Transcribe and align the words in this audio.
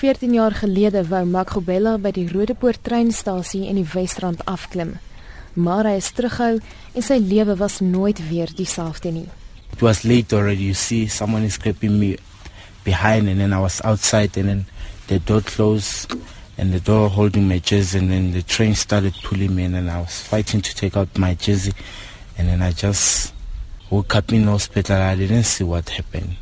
14 0.00 0.32
jaar 0.32 0.54
gelede 0.56 1.02
wou 1.10 1.26
Makgobela 1.28 1.98
by 2.00 2.08
die 2.16 2.24
Rodepoort 2.24 2.78
treinstasie 2.86 3.66
in 3.68 3.76
die 3.76 3.84
Wesrand 3.84 4.40
afklim. 4.48 4.94
Maar 5.60 5.90
hy 5.90 5.98
is 5.98 6.06
terughou 6.16 6.54
en 6.56 7.04
sy 7.04 7.18
lewe 7.20 7.52
was 7.60 7.82
nooit 7.84 8.22
weer 8.30 8.48
dieselfde 8.56 9.12
nie. 9.12 9.26
It 9.74 9.82
was 9.84 10.00
late 10.08 10.32
already. 10.32 10.70
You 10.70 10.78
see 10.78 11.04
someone 11.12 11.44
is 11.44 11.58
creeping 11.60 11.98
me 12.00 12.14
behind 12.86 13.28
and 13.28 13.44
then 13.44 13.52
I 13.52 13.60
was 13.60 13.82
outside 13.84 14.40
and 14.40 14.48
then 14.48 14.64
the 15.08 15.18
door 15.20 15.42
closed 15.44 16.16
and 16.56 16.72
the 16.72 16.80
door 16.80 17.10
holding 17.12 17.44
my 17.44 17.60
jersey 17.60 17.98
and 17.98 18.08
then 18.08 18.32
the 18.32 18.42
train 18.42 18.74
started 18.74 19.12
pulling 19.22 19.54
me 19.54 19.68
and 19.68 19.74
then 19.74 19.90
I 19.90 20.00
was 20.00 20.16
fighting 20.22 20.62
to 20.62 20.74
take 20.74 20.96
out 20.96 21.12
my 21.18 21.34
jersey 21.34 21.74
and 22.38 22.48
then 22.48 22.62
I 22.62 22.72
just 22.72 23.34
woke 23.90 24.16
up 24.16 24.32
in 24.32 24.48
hospital. 24.48 24.96
I 24.96 25.14
didn't 25.14 25.44
see 25.44 25.64
what 25.64 25.90
happened. 25.90 26.36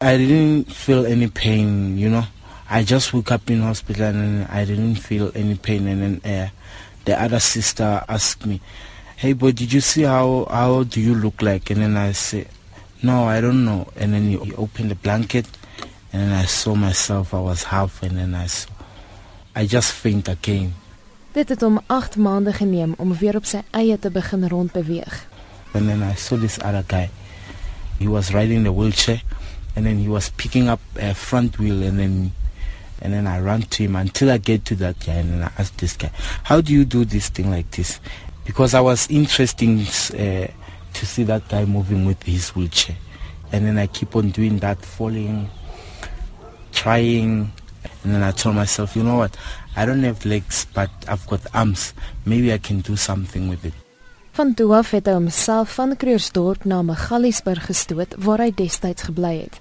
I 0.00 0.16
didn't 0.16 0.72
feel 0.72 1.04
any 1.04 1.28
pain, 1.28 1.98
you 1.98 2.08
know. 2.08 2.24
I 2.68 2.82
just 2.82 3.12
woke 3.14 3.30
up 3.30 3.48
in 3.50 3.62
hospital 3.62 4.06
and 4.06 4.46
I 4.48 4.64
didn't 4.64 4.96
feel 4.96 5.30
any 5.34 5.54
pain. 5.54 5.86
And 5.86 6.20
then 6.20 6.20
uh, 6.24 6.48
the 7.04 7.20
other 7.20 7.38
sister 7.38 8.02
asked 8.08 8.44
me, 8.44 8.60
"Hey, 9.16 9.32
boy, 9.34 9.52
did 9.52 9.72
you 9.72 9.80
see 9.80 10.02
how 10.02 10.46
how 10.50 10.82
do 10.82 11.00
you 11.00 11.14
look 11.14 11.42
like?" 11.42 11.70
And 11.70 11.82
then 11.82 11.96
I 11.96 12.12
said, 12.12 12.48
"No, 13.02 13.24
I 13.24 13.40
don't 13.40 13.64
know." 13.64 13.86
And 13.96 14.12
then 14.14 14.30
he 14.30 14.52
opened 14.54 14.90
the 14.90 14.96
blanket, 14.96 15.46
and 16.12 16.22
then 16.22 16.32
I 16.32 16.46
saw 16.46 16.74
myself. 16.74 17.32
I 17.32 17.40
was 17.40 17.64
half, 17.64 18.02
and 18.02 18.18
then 18.18 18.34
I 18.34 18.46
saw, 18.46 18.70
I 19.54 19.66
just 19.66 19.92
faint 19.92 20.28
again. 20.28 20.74
Dit 21.32 21.48
het 21.48 21.60
hom 21.60 21.80
8 21.86 22.16
maande 22.16 22.52
geneem 22.52 22.94
om 22.96 23.12
weer 23.16 23.36
op 23.36 23.44
sy 23.44 23.60
eie 23.70 23.98
te 23.98 24.10
begin 24.10 24.48
rondbeweeg. 24.48 25.26
And 25.72 25.86
then 25.86 26.02
I 26.02 26.14
saw 26.16 26.38
this 26.40 26.58
other 26.58 26.82
guy. 26.86 27.10
He 27.98 28.08
was 28.08 28.32
riding 28.32 28.64
the 28.64 28.72
wheelchair 28.72 29.22
and 29.76 29.84
then 29.84 29.98
he 29.98 30.08
was 30.08 30.30
picking 30.30 30.68
up 30.68 30.80
a 30.96 31.14
front 31.14 31.58
wheel 31.58 31.82
and 31.82 31.98
then 31.98 32.32
and 33.00 33.12
then 33.12 33.26
I 33.26 33.38
ran 33.40 33.62
to 33.62 33.82
him 33.82 33.96
until 33.96 34.30
I 34.30 34.38
get 34.38 34.64
to 34.66 34.74
that 34.76 35.00
guy 35.04 35.14
and 35.14 35.30
then 35.30 35.42
I 35.42 35.52
asked 35.58 35.78
this 35.78 35.96
guy, 35.96 36.10
"How 36.44 36.60
do 36.60 36.72
you 36.72 36.84
do 36.84 37.04
this 37.04 37.28
thing 37.28 37.50
like 37.50 37.70
this?" 37.70 38.00
Because 38.44 38.74
I 38.74 38.80
was 38.80 39.10
interested 39.10 39.68
uh, 39.68 40.46
to 40.92 41.06
see 41.06 41.24
that 41.24 41.48
guy 41.48 41.64
moving 41.64 42.06
with 42.06 42.22
his 42.22 42.50
wheelchair, 42.54 42.96
and 43.52 43.66
then 43.66 43.78
I 43.78 43.86
keep 43.86 44.14
on 44.16 44.30
doing 44.30 44.58
that, 44.60 44.84
falling, 44.84 45.48
trying, 46.72 47.52
and 48.04 48.14
then 48.14 48.22
I 48.22 48.30
told 48.30 48.54
myself, 48.54 48.94
you 48.94 49.02
know 49.02 49.16
what? 49.16 49.36
I 49.74 49.84
don't 49.84 50.02
have 50.04 50.24
legs, 50.24 50.66
but 50.72 50.90
I've 51.08 51.26
got 51.26 51.40
arms. 51.52 51.92
Maybe 52.24 52.52
I 52.52 52.58
can 52.58 52.80
do 52.80 52.96
something 52.96 53.48
with 53.48 53.64
it. 53.64 53.74
Van 54.36 54.54
toe 54.54 54.74
af 54.76 54.90
het 54.92 55.06
hy 55.08 55.14
homself 55.16 55.74
van 55.78 55.94
Kreursdorp 55.96 56.64
na 56.68 56.82
Magaliesberg 56.84 57.70
gestoot 57.70 58.14
waar 58.20 58.42
hy 58.44 58.50
destyds 58.52 59.06
gebly 59.08 59.34
het. 59.46 59.60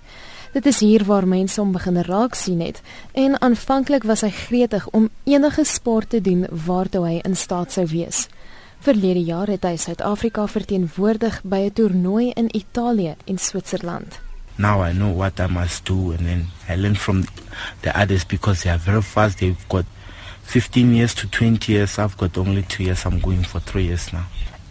Dit 0.56 0.66
is 0.66 0.78
hier 0.80 1.04
waar 1.04 1.26
mense 1.28 1.60
hom 1.60 1.74
begin 1.76 1.98
raak 2.08 2.36
sien 2.40 2.62
het 2.64 2.78
en 3.12 3.34
aanvanklik 3.44 4.06
was 4.08 4.22
hy 4.24 4.30
gretig 4.32 4.86
om 4.96 5.10
enige 5.28 5.66
sport 5.68 6.14
te 6.14 6.22
doen 6.24 6.46
waartoe 6.68 7.02
hy 7.04 7.18
in 7.28 7.36
staat 7.36 7.76
sou 7.76 7.84
wees. 7.92 8.22
Verlede 8.86 9.20
jaar 9.28 9.52
het 9.52 9.68
hy 9.68 9.74
Suid-Afrika 9.76 10.46
verteenwoordig 10.48 11.42
by 11.44 11.60
'n 11.66 11.74
toernooi 11.76 12.32
in 12.40 12.48
Italië 12.56 13.16
en 13.26 13.38
Switserland. 13.38 14.20
Now 14.56 14.88
I 14.88 14.94
know 14.94 15.12
what 15.18 15.40
I 15.40 15.52
must 15.52 15.86
do 15.86 16.16
and 16.16 16.24
then 16.24 16.48
I 16.70 16.80
learn 16.80 16.96
from 16.96 17.26
the 17.82 17.92
others 18.02 18.26
because 18.26 18.62
they 18.62 18.72
are 18.72 18.80
very 18.80 19.02
fast. 19.02 19.40
They've 19.40 19.68
got 19.68 19.86
15 20.44 20.96
years 20.96 21.14
to 21.14 21.28
20 21.28 21.72
years. 21.72 21.98
I've 21.98 22.16
got 22.16 22.38
only 22.38 22.64
2 22.68 22.84
years. 22.84 23.04
I'm 23.04 23.20
going 23.20 23.44
for 23.44 23.60
3 23.60 23.84
years 23.84 24.14
now. 24.14 24.26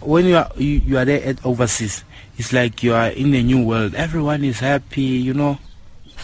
when 0.05 0.27
you 0.27 0.37
are 0.37 0.51
you, 0.57 0.83
you 0.85 0.99
are 0.99 1.05
there 1.05 1.25
at 1.25 1.45
overseas 1.45 2.05
it's 2.37 2.53
like 2.53 2.83
you 2.83 2.93
are 2.93 3.09
in 3.09 3.35
a 3.35 3.43
new 3.43 3.65
world 3.65 3.95
everyone 3.95 4.45
is 4.45 4.61
happy 4.61 5.01
you 5.03 5.33
know 5.33 5.59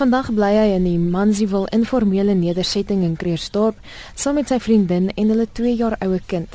Vandag 0.00 0.30
bly 0.32 0.54
hy 0.56 0.68
in 0.78 0.86
die 0.88 0.96
Manziwil 0.96 1.66
informele 1.76 2.32
nedersetting 2.32 3.02
in 3.04 3.18
Kreersdorp 3.20 3.76
saam 4.16 4.38
met 4.40 4.48
sy 4.48 4.56
vriendin 4.56 5.10
en 5.12 5.32
hulle 5.34 5.44
2 5.58 5.74
jaar 5.76 5.98
oue 6.00 6.22
kind. 6.30 6.48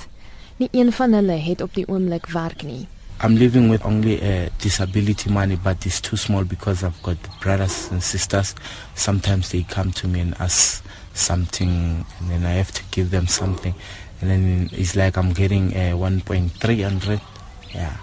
Nie 0.58 0.72
een 0.74 0.90
van 0.98 1.14
hulle 1.14 1.36
het 1.44 1.62
op 1.62 1.76
die 1.78 1.84
oomblik 1.86 2.26
werk 2.34 2.64
nie. 2.66 2.88
I'm 3.22 3.38
living 3.38 3.70
with 3.70 3.86
only 3.86 4.18
a 4.18 4.50
disability 4.64 5.30
money 5.30 5.60
but 5.62 5.86
it's 5.86 6.02
too 6.02 6.18
small 6.18 6.42
because 6.42 6.82
I've 6.82 6.98
got 7.06 7.22
brothers 7.44 7.92
and 7.92 8.02
sisters. 8.02 8.56
Sometimes 8.96 9.54
they 9.54 9.62
come 9.62 9.94
to 10.02 10.10
me 10.10 10.26
and 10.26 10.34
ask 10.42 10.82
something 11.14 12.02
and 12.18 12.30
then 12.32 12.50
I 12.50 12.58
have 12.58 12.74
to 12.74 12.82
give 12.90 13.14
them 13.14 13.28
something 13.28 13.76
and 14.22 14.32
then 14.32 14.70
it's 14.74 14.96
like 14.96 15.22
I'm 15.22 15.34
getting 15.38 15.70
a 15.78 15.94
1.300 15.94 17.22
yeah 17.76 17.94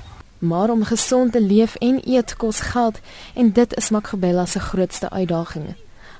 maar 0.42 0.70
om 0.70 0.84
gesond 0.84 1.32
te 1.32 1.40
leef 1.40 1.74
en 1.74 2.00
eet 2.04 2.36
kos 2.36 2.60
geld 2.60 2.98
en 3.34 3.52
dit 3.52 3.76
is 3.76 3.90
Makgebella 3.90 4.46
se 4.46 4.60
grootste 4.60 5.10
uitdaging. 5.10 5.74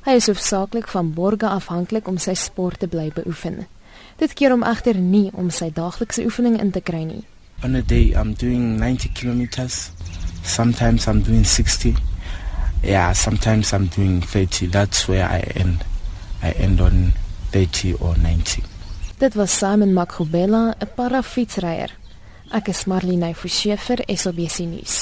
Hy 0.07 0.15
is 0.19 0.27
hoofsaaklik 0.27 0.89
van 0.89 1.13
borge 1.15 1.49
afhanklik 1.49 2.09
om 2.09 2.19
sy 2.19 2.35
sport 2.35 2.79
te 2.79 2.89
bly 2.91 3.11
beoefen. 3.15 3.67
Dit 4.23 4.35
keer 4.39 4.55
hom 4.55 4.63
egter 4.63 4.99
nie 4.99 5.31
om 5.35 5.51
sy 5.51 5.73
daaglikse 5.75 6.25
oefening 6.27 6.61
in 6.63 6.71
te 6.71 6.81
kry 6.81 7.03
nie. 7.07 7.25
On 7.63 7.75
a 7.75 7.83
day 7.83 8.13
I'm 8.15 8.35
doing 8.39 8.79
90 8.79 9.13
kilometers. 9.19 9.91
Sometimes 10.43 11.07
I'm 11.07 11.23
doing 11.23 11.47
60. 11.47 11.95
Yeah, 12.83 13.13
sometimes 13.15 13.73
I'm 13.73 13.87
doing 13.97 14.23
30. 14.23 14.67
That's 14.67 15.09
where 15.09 15.27
I 15.27 15.41
end. 15.59 15.85
I 16.43 16.51
end 16.59 16.81
on 16.81 17.13
30 17.51 17.95
or 18.01 18.15
90. 18.19 18.63
Dit 19.19 19.35
was 19.35 19.59
Simon 19.59 19.93
Makgobela, 19.93 20.75
'n 20.79 20.89
parafietsryer. 20.95 22.02
Ek 22.53 22.69
is 22.69 22.83
Marlene 22.85 23.31
Forsie 23.33 23.79
vir 23.81 24.03
SABC 24.13 24.67
nuus. 24.69 24.97